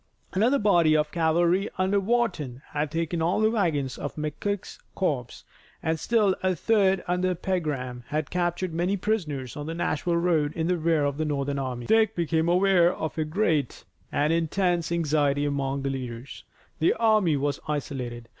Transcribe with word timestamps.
Another 0.33 0.57
body 0.57 0.97
of 0.97 1.11
cavalry 1.11 1.69
under 1.77 1.99
Wharton 1.99 2.63
had 2.69 2.89
taken 2.89 3.21
all 3.21 3.39
the 3.39 3.51
wagons 3.51 3.99
of 3.99 4.15
McCook's 4.15 4.79
corps, 4.95 5.43
and 5.83 5.99
still 5.99 6.35
a 6.41 6.55
third 6.55 7.03
under 7.07 7.35
Pegram 7.35 8.03
had 8.07 8.31
captured 8.31 8.73
many 8.73 8.97
prisoners 8.97 9.55
on 9.55 9.67
the 9.67 9.75
Nashville 9.75 10.17
road 10.17 10.53
in 10.53 10.65
the 10.65 10.79
rear 10.79 11.05
of 11.05 11.17
the 11.17 11.25
Northern 11.25 11.59
army. 11.59 11.85
Dick 11.85 12.15
became 12.15 12.49
aware 12.49 12.91
of 12.91 13.15
a 13.19 13.23
great, 13.23 13.83
an 14.11 14.31
intense 14.31 14.91
anxiety 14.91 15.45
among 15.45 15.83
the 15.83 15.91
leaders. 15.91 16.45
The 16.79 16.95
army 16.95 17.37
was 17.37 17.59
isolated. 17.67 18.27